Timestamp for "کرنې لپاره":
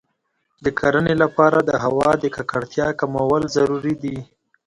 0.79-1.59